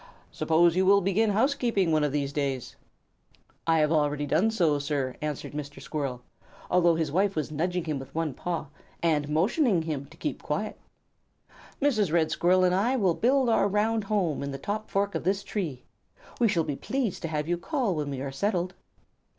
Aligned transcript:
Suppose 0.31 0.75
you 0.75 0.83
will 0.83 0.99
begin 1.01 1.29
housekeeping 1.29 1.91
one 1.91 2.03
of 2.03 2.11
these 2.11 2.33
days?" 2.33 2.75
"I 3.67 3.77
have 3.77 3.91
done 3.91 4.49
so 4.49 4.69
already, 4.69 4.79
sir," 4.83 5.15
answered 5.21 5.51
Mr. 5.53 5.75
Red 5.77 5.83
Squirrel, 5.83 6.21
although 6.71 6.95
his 6.95 7.11
wife 7.11 7.35
was 7.35 7.51
nudging 7.51 7.83
him 7.83 7.99
with 7.99 8.15
one 8.15 8.33
paw 8.33 8.65
and 9.03 9.29
motioning 9.29 9.83
him 9.83 10.07
to 10.07 10.17
keep 10.17 10.41
quiet. 10.41 10.79
"Mrs. 11.79 12.11
Red 12.11 12.31
Squirrel 12.31 12.63
and 12.63 12.73
I 12.73 12.95
will 12.95 13.13
build 13.13 13.47
our 13.47 13.67
round 13.67 14.05
home 14.05 14.41
in 14.41 14.49
the 14.49 14.57
top 14.57 14.89
fork 14.89 15.13
of 15.13 15.23
this 15.23 15.43
tree. 15.43 15.83
We 16.39 16.47
shall 16.47 16.63
be 16.63 16.75
pleased 16.75 17.21
to 17.21 17.27
have 17.27 17.47
you 17.47 17.55
call 17.59 17.93
when 17.93 18.09
we 18.09 18.21
are 18.21 18.31
settled." 18.31 18.73